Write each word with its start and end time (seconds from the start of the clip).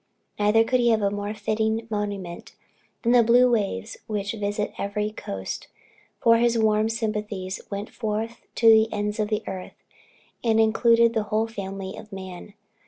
Neither 0.39 0.63
could 0.63 0.79
he 0.79 0.89
have 0.89 1.03
a 1.03 1.11
more 1.11 1.35
fitting 1.35 1.85
monument, 1.91 2.55
than 3.03 3.11
the 3.11 3.21
blue 3.21 3.51
waves 3.51 3.97
which 4.07 4.31
visit 4.31 4.73
every 4.79 5.11
coast; 5.11 5.67
for 6.19 6.37
his 6.37 6.57
warm 6.57 6.89
sympathies 6.89 7.61
went 7.69 7.91
forth 7.91 8.41
to 8.55 8.67
the 8.67 8.91
ends 8.91 9.19
of 9.19 9.27
the 9.27 9.43
earth, 9.45 9.83
and 10.43 10.59
included 10.59 11.13
the 11.13 11.25
whole 11.29 11.45
family 11.45 11.95
of 11.97 12.11
man. 12.11 12.55